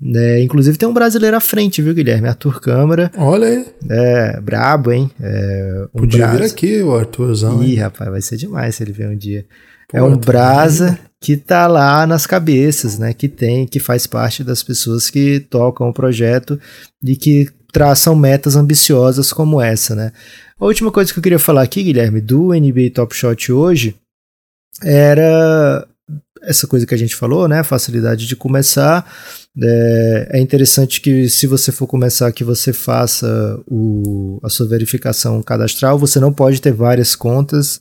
[0.01, 0.41] Né?
[0.41, 2.29] inclusive tem um brasileiro à frente, viu, Guilherme?
[2.29, 3.11] Arthur Câmara.
[3.17, 3.67] Olha aí.
[3.89, 5.11] É, brabo, hein?
[5.21, 7.63] É, um Podia vir aqui, o Arthurzão.
[7.63, 7.77] Ih, hein?
[7.77, 9.45] rapaz, vai ser demais se ele vier um dia.
[9.89, 13.13] Pô, é um brasa que tá lá nas cabeças, né?
[13.13, 16.59] Que tem, que faz parte das pessoas que tocam o projeto
[17.05, 20.13] e que traçam metas ambiciosas como essa, né?
[20.59, 23.97] A última coisa que eu queria falar aqui, Guilherme, do NBA Top Shot hoje
[24.83, 25.87] era
[26.43, 27.63] essa coisa que a gente falou, né?
[27.63, 29.11] Facilidade de começar.
[29.61, 35.43] É, é, interessante que se você for começar, que você faça o, a sua verificação
[35.43, 35.99] cadastral.
[35.99, 37.81] Você não pode ter várias contas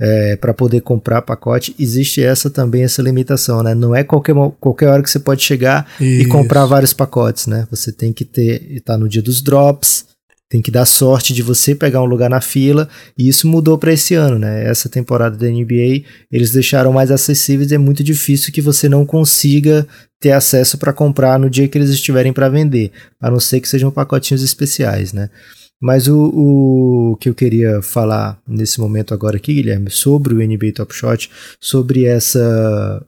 [0.00, 3.74] é, para poder comprar pacote, existe essa também, essa limitação, né?
[3.74, 6.22] Não é qualquer, qualquer hora que você pode chegar Isso.
[6.22, 7.66] e comprar vários pacotes, né?
[7.70, 10.06] Você tem que ter, estar tá no dia dos drops,
[10.48, 13.92] tem que dar sorte de você pegar um lugar na fila, e isso mudou para
[13.92, 14.68] esse ano, né?
[14.68, 19.86] Essa temporada da NBA, eles deixaram mais acessíveis, é muito difícil que você não consiga
[20.20, 23.68] ter acesso para comprar no dia que eles estiverem para vender, a não ser que
[23.68, 25.28] sejam pacotinhos especiais, né?
[25.80, 30.72] Mas o, o que eu queria falar nesse momento agora aqui, Guilherme, sobre o NBA
[30.74, 31.30] Top Shot,
[31.60, 33.04] sobre essa.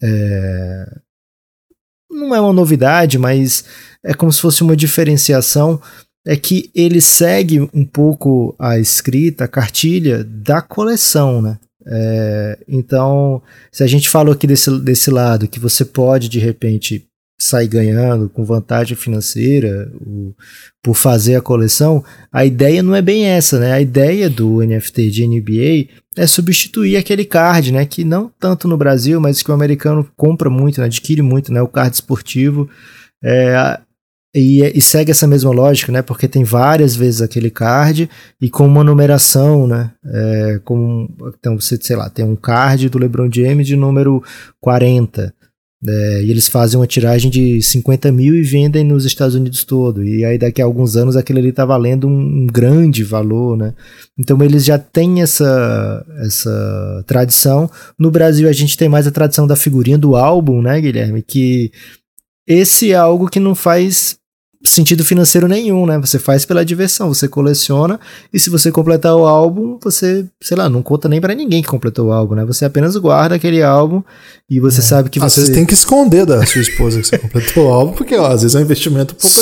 [0.00, 0.98] É,
[2.08, 3.64] não é uma novidade, mas
[4.04, 5.80] é como se fosse uma diferenciação.
[6.24, 11.58] É que ele segue um pouco a escrita, a cartilha da coleção, né?
[11.84, 17.04] É, então, se a gente falou aqui desse, desse lado que você pode de repente
[17.40, 20.32] sair ganhando com vantagem financeira o,
[20.82, 23.72] por fazer a coleção, a ideia não é bem essa, né?
[23.72, 27.84] A ideia do NFT de NBA é substituir aquele card, né?
[27.84, 30.86] Que não tanto no Brasil, mas que o americano compra muito, né?
[30.86, 31.60] adquire muito, né?
[31.60, 32.68] O card esportivo.
[33.22, 33.80] É,
[34.34, 36.00] e, e, segue essa mesma lógica, né?
[36.00, 38.08] Porque tem várias vezes aquele card
[38.40, 39.90] e com uma numeração, né?
[40.06, 41.06] É, com,
[41.38, 44.22] então você, sei lá, tem um card do LeBron James de número
[44.58, 45.34] 40.
[45.86, 50.02] É, e eles fazem uma tiragem de 50 mil e vendem nos Estados Unidos todo.
[50.02, 53.74] E aí daqui a alguns anos aquele ali tá valendo um, um grande valor, né?
[54.18, 57.70] Então eles já têm essa, essa tradição.
[57.98, 61.20] No Brasil a gente tem mais a tradição da figurinha do álbum, né, Guilherme?
[61.20, 61.70] Que
[62.46, 64.21] esse é algo que não faz
[64.64, 65.98] sentido financeiro nenhum, né?
[65.98, 67.98] Você faz pela diversão, você coleciona
[68.32, 71.68] e se você completar o álbum, você, sei lá, não conta nem para ninguém que
[71.68, 72.44] completou o álbum, né?
[72.44, 74.02] Você apenas guarda aquele álbum
[74.48, 74.82] e você é.
[74.82, 75.40] sabe que às você...
[75.40, 78.42] vezes tem que esconder da sua esposa que você completou o álbum, porque ó, às
[78.42, 79.40] vezes é um investimento um pouco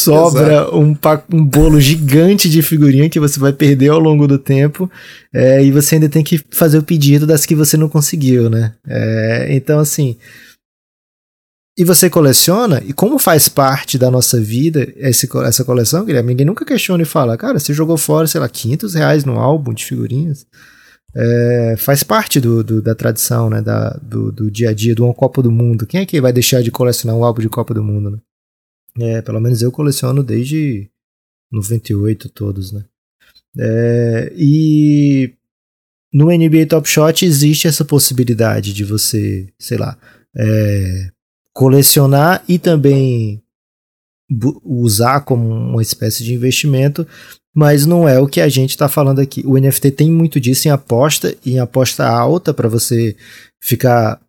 [0.00, 0.96] sobra um,
[1.32, 4.90] um bolo gigante de figurinha que você vai perder ao longo do tempo
[5.32, 8.72] é, e você ainda tem que fazer o pedido das que você não conseguiu, né?
[8.86, 10.16] É, então assim
[11.78, 16.46] e você coleciona, e como faz parte da nossa vida esse, essa coleção, Guilherme, ninguém
[16.46, 19.84] nunca questiona e fala, cara, você jogou fora, sei lá, 500 reais no álbum de
[19.84, 20.46] figurinhas.
[21.14, 25.12] É, faz parte do, do, da tradição, né, da, do, do, dia a dia, do
[25.14, 25.86] Copa do Mundo.
[25.86, 28.18] Quem é que vai deixar de colecionar um álbum de Copa do Mundo, né?
[29.00, 30.90] É, pelo menos eu coleciono desde
[31.50, 32.84] 98 todos, né?
[33.58, 35.34] É, e
[36.12, 39.96] no NBA Top Shot existe essa possibilidade de você, sei lá,
[40.36, 41.10] é,
[41.52, 43.42] colecionar e também
[44.64, 47.06] usar como uma espécie de investimento
[47.54, 49.42] mas não é o que a gente está falando aqui.
[49.44, 53.16] O NFT tem muito disso em aposta, em aposta alta para você
[53.60, 54.20] ficar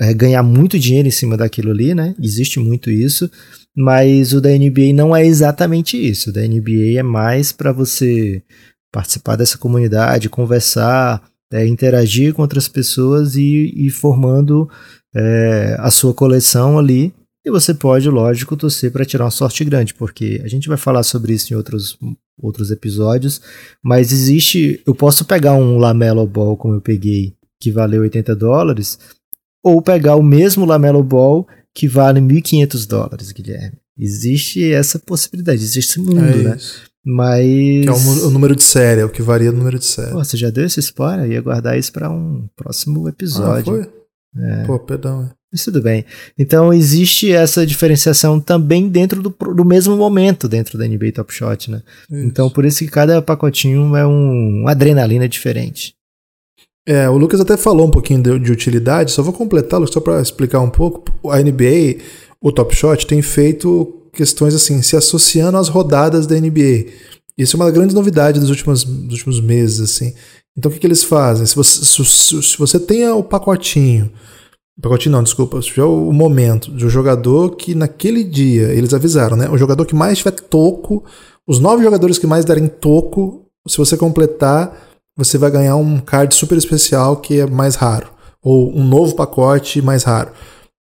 [0.00, 2.14] é, ganhar muito dinheiro em cima daquilo ali, né?
[2.20, 3.30] Existe muito isso,
[3.74, 6.30] mas o da NBA não é exatamente isso.
[6.30, 8.42] O da NBA é mais para você
[8.92, 14.68] participar dessa comunidade, conversar, é, interagir com outras pessoas e ir formando
[15.14, 17.12] é, a sua coleção ali.
[17.44, 21.02] E você pode, lógico, torcer para tirar uma sorte grande, porque a gente vai falar
[21.02, 21.98] sobre isso em outros,
[22.38, 23.40] outros episódios.
[23.82, 24.82] Mas existe.
[24.86, 28.98] Eu posso pegar um Lamelo Ball como eu peguei, que valeu 80 dólares,
[29.64, 33.78] ou pegar o mesmo Lamelo Ball que vale 1.500 dólares, Guilherme.
[33.98, 36.58] Existe essa possibilidade, existe esse mundo, é né?
[37.04, 37.44] Mas.
[37.46, 40.12] Que é o, o, número de série, é o que varia do número de série.
[40.12, 41.26] Pô, você já deu esse spoiler?
[41.26, 43.74] Eu ia guardar isso para um próximo episódio.
[43.74, 43.99] Ah, foi?
[44.36, 44.64] É.
[44.64, 45.24] Pô, perdão.
[45.24, 45.40] É.
[45.52, 46.04] Mas tudo bem.
[46.38, 51.70] Então existe essa diferenciação também dentro do, do mesmo momento dentro da NBA Top Shot,
[51.70, 51.82] né?
[52.10, 52.26] Isso.
[52.26, 55.94] Então por isso que cada pacotinho é um, uma adrenalina diferente.
[56.86, 60.20] É, o Lucas até falou um pouquinho de, de utilidade, só vou completá-lo só para
[60.20, 61.04] explicar um pouco.
[61.30, 62.02] A NBA,
[62.40, 66.86] o Top Shot, tem feito questões assim, se associando às rodadas da NBA.
[67.36, 70.14] Isso é uma grande novidade dos últimos, dos últimos meses, assim.
[70.56, 71.46] Então o que, que eles fazem?
[71.46, 74.12] Se você, se, se você tem o pacotinho,
[74.80, 79.48] pacotinho não, desculpa, se tiver o momento do jogador que naquele dia, eles avisaram, né?
[79.48, 81.04] O jogador que mais tiver toco,
[81.46, 86.34] os nove jogadores que mais derem toco, se você completar, você vai ganhar um card
[86.34, 88.08] super especial que é mais raro.
[88.42, 90.30] Ou um novo pacote mais raro.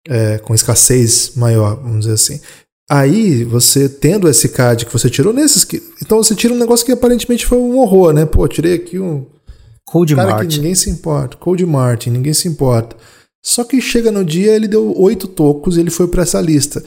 [0.08, 2.40] É, com escassez maior, vamos dizer assim.
[2.90, 5.66] Aí, você tendo esse card que você tirou nesses.
[5.66, 8.26] Que, então você tira um negócio que aparentemente foi um horror, né?
[8.26, 9.26] Pô, tirei aqui um.
[9.88, 10.48] Code cara Martin.
[10.48, 11.38] que ninguém se importa.
[11.38, 12.96] Code Martin, ninguém se importa.
[13.44, 16.84] Só que chega no dia, ele deu oito tocos e ele foi para essa lista.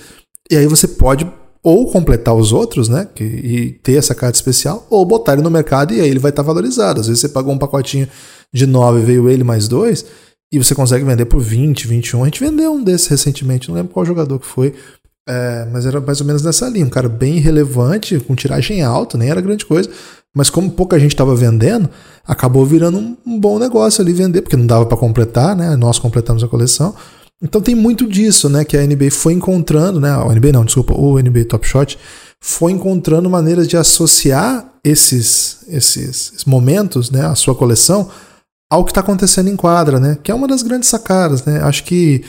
[0.51, 1.27] E aí você pode
[1.63, 3.09] ou completar os outros, né?
[3.15, 6.31] Que, e ter essa carta especial, ou botar ele no mercado e aí ele vai
[6.31, 7.01] estar tá valorizado.
[7.01, 8.09] Às vezes você pagou um pacotinho
[8.53, 10.05] de 9 veio ele mais dois,
[10.53, 12.23] e você consegue vender por 20, 21.
[12.23, 14.75] A gente vendeu um desses recentemente, não lembro qual jogador que foi.
[15.29, 16.87] É, mas era mais ou menos nessa linha.
[16.87, 19.89] Um cara bem relevante, com tiragem alta, nem era grande coisa.
[20.35, 21.91] Mas como pouca gente estava vendendo,
[22.25, 25.75] acabou virando um, um, bom negócio ali vender, porque não dava para completar, né?
[25.77, 26.95] Nós completamos a coleção.
[27.43, 28.65] Então tem muito disso, né?
[28.65, 30.17] Que a NBA foi encontrando, né?
[30.19, 31.99] O NBA não, desculpa, o NBA Top Shot
[32.41, 37.27] foi encontrando maneiras de associar esses, esses, esses momentos, né?
[37.27, 38.09] A sua coleção
[38.71, 40.17] ao que está acontecendo em quadra, né?
[40.23, 41.61] Que é uma das grandes sacadas, né?
[41.63, 42.23] Acho que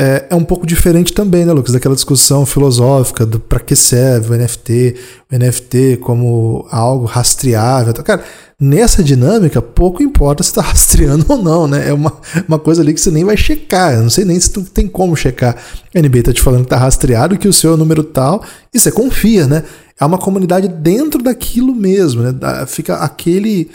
[0.00, 4.32] é, é, um pouco diferente também, né, Lucas, daquela discussão filosófica do para que serve
[4.32, 4.94] o NFT,
[5.28, 7.92] o NFT como algo rastreável.
[7.94, 8.22] Cara,
[8.60, 11.88] nessa dinâmica, pouco importa se está rastreando ou não, né?
[11.88, 12.12] É uma,
[12.46, 13.94] uma coisa ali que você nem vai checar.
[13.94, 15.56] Eu não sei nem se tu tem como checar.
[15.92, 18.44] A NBA está te falando que está rastreado, que o seu é o número tal,
[18.72, 19.64] e você confia, né?
[19.98, 22.32] É uma comunidade dentro daquilo mesmo, né?
[22.68, 23.68] Fica aquele,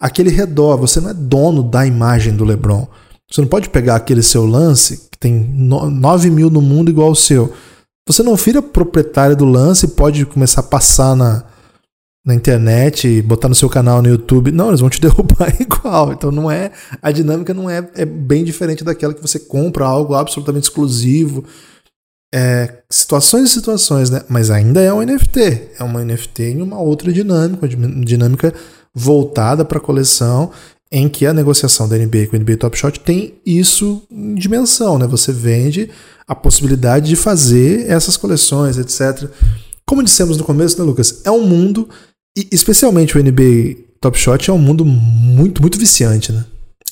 [0.00, 0.78] aquele redor.
[0.78, 2.88] Você não é dono da imagem do LeBron.
[3.30, 7.52] Você não pode pegar aquele seu lance tem 9 mil no mundo igual o seu.
[8.06, 11.44] Você não vira proprietário do lance e pode começar a passar na,
[12.24, 14.52] na internet botar no seu canal no YouTube.
[14.52, 16.12] Não, eles vão te derrubar igual.
[16.12, 16.70] Então não é.
[17.02, 21.44] A dinâmica não é, é bem diferente daquela que você compra algo absolutamente exclusivo.
[22.32, 24.22] É, situações e situações, né?
[24.28, 25.70] Mas ainda é um NFT.
[25.80, 28.54] É uma NFT em uma outra dinâmica, uma dinâmica
[28.94, 30.52] voltada para a coleção
[30.90, 34.98] em que a negociação da NBA com o NBA Top Shot tem isso em dimensão,
[34.98, 35.06] né?
[35.06, 35.90] Você vende
[36.26, 39.28] a possibilidade de fazer essas coleções, etc.
[39.84, 41.22] Como dissemos no começo, né, Lucas?
[41.24, 41.88] É um mundo,
[42.36, 46.44] e especialmente o NBA Top Shot, é um mundo muito, muito viciante, né?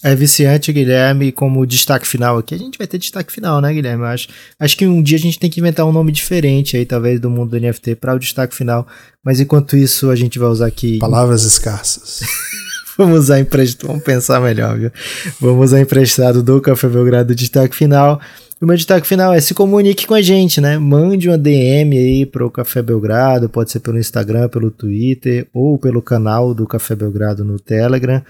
[0.03, 2.55] É viciante, Guilherme, como destaque final aqui.
[2.55, 4.03] A gente vai ter destaque final, né, Guilherme?
[4.03, 4.29] Eu acho,
[4.61, 7.31] acho que um dia a gente tem que inventar um nome diferente aí, talvez, do
[7.31, 8.87] mundo do NFT para o destaque final.
[9.25, 10.99] Mas enquanto isso, a gente vai usar aqui.
[10.99, 12.21] Palavras escassas.
[12.97, 14.91] Vamos usar emprestado, vamos pensar melhor, viu?
[15.41, 18.21] Vamos usar emprestado do Café Belgrado destaque final.
[18.61, 20.79] O meu destaque final é se comunique com a gente, né?
[20.79, 26.01] Mande uma DM aí pro Café Belgrado, pode ser pelo Instagram, pelo Twitter ou pelo
[26.01, 28.23] canal do Café Belgrado no Telegram.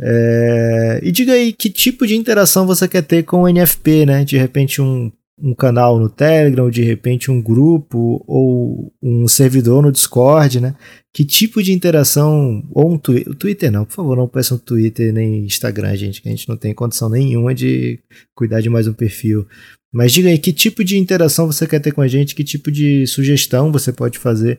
[0.00, 1.00] É...
[1.02, 4.24] E diga aí que tipo de interação você quer ter com o NFP, né?
[4.24, 9.82] De repente um um canal no Telegram, ou de repente um grupo, ou um servidor
[9.82, 10.74] no Discord, né?
[11.12, 15.44] Que tipo de interação, ou um Twitter, Twitter não, por favor, não peçam Twitter nem
[15.44, 18.00] Instagram, gente, que a gente não tem condição nenhuma de
[18.34, 19.46] cuidar de mais um perfil.
[19.92, 22.70] Mas diga aí, que tipo de interação você quer ter com a gente, que tipo
[22.70, 24.58] de sugestão você pode fazer.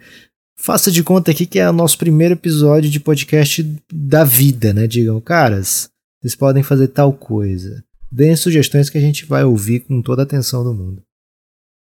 [0.58, 3.64] Faça de conta aqui que é o nosso primeiro episódio de podcast
[3.94, 4.88] da vida, né?
[4.88, 5.90] Digam, caras,
[6.22, 10.24] vocês podem fazer tal coisa Deem sugestões que a gente vai ouvir com toda a
[10.24, 11.04] atenção do mundo.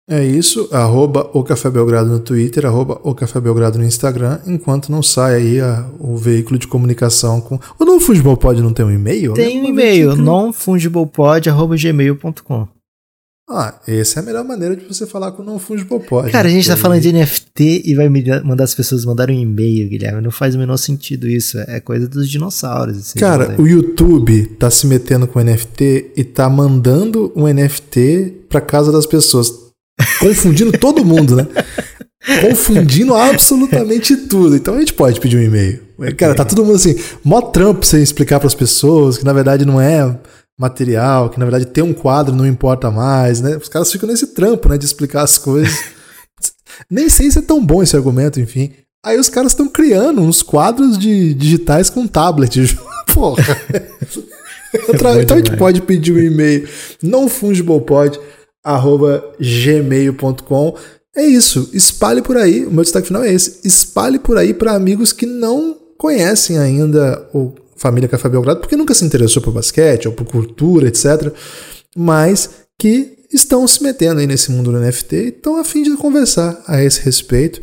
[0.09, 4.91] É isso, arroba o Café Belgrado no Twitter, arroba o Café Belgrado no Instagram, enquanto
[4.91, 7.57] não sai aí a, o veículo de comunicação com...
[7.79, 7.97] O Não
[8.35, 9.33] pode não ter um e-mail?
[9.33, 12.80] Tem um e-mail, nonfungiblepod.gmail.com
[13.51, 16.31] ah, essa é a melhor maneira de você falar com o não fungible pod.
[16.31, 18.09] Cara, a gente tá falando de NFT e vai
[18.43, 20.21] mandar as pessoas mandarem um e-mail, Guilherme.
[20.21, 21.59] Não faz o menor sentido isso.
[21.59, 22.97] É coisa dos dinossauros.
[22.97, 28.61] Assim, Cara, o YouTube tá se metendo com NFT e tá mandando um NFT pra
[28.61, 29.51] casa das pessoas.
[30.19, 31.47] Confundindo todo mundo, né?
[32.41, 34.55] Confundindo absolutamente tudo.
[34.55, 35.91] Então a gente pode pedir um e-mail.
[36.17, 39.65] Cara, tá todo mundo assim, mó trampo sem explicar para as pessoas que na verdade
[39.65, 40.17] não é
[40.61, 43.57] material, que na verdade ter um quadro não importa mais, né?
[43.57, 45.75] Os caras ficam nesse trampo, né, de explicar as coisas.
[46.89, 48.71] Nem sei se é tão bom esse argumento, enfim.
[49.03, 52.77] Aí os caras estão criando uns quadros de digitais com tablet.
[53.11, 53.57] Porra.
[54.73, 56.69] É então a gente pode pedir um e-mail
[57.01, 57.27] não
[59.39, 60.77] gmail.com.
[61.13, 62.65] É isso, espalhe por aí.
[62.65, 67.27] O meu destaque final é esse: espalhe por aí para amigos que não conhecem ainda
[67.33, 71.33] o família Café Belgrado, porque nunca se interessou por basquete ou por cultura, etc.
[71.97, 75.97] Mas que estão se metendo aí nesse mundo do NFT e estão a fim de
[75.97, 77.59] conversar a esse respeito.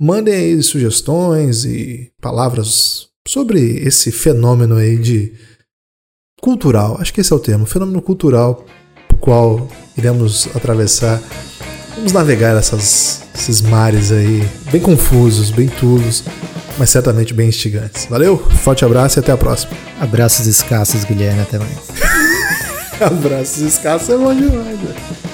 [0.00, 5.34] Mandem aí sugestões e palavras sobre esse fenômeno aí de
[6.40, 6.96] cultural.
[6.98, 8.64] Acho que esse é o termo, fenômeno cultural,
[9.12, 11.20] o qual iremos atravessar.
[11.94, 16.22] Vamos navegar essas, esses mares aí, bem confusos, bem turvos,
[16.78, 18.06] mas certamente bem instigantes.
[18.06, 19.72] Valeu, forte abraço e até a próxima.
[20.00, 21.72] Abraços escassos, Guilherme, até mais.
[23.00, 25.27] Abraços escassos é bom demais, velho.